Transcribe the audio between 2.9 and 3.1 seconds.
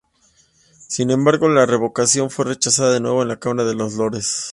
de